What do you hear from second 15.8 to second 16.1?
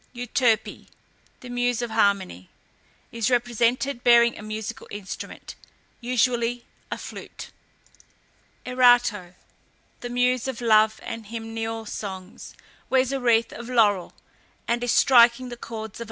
of a lyre.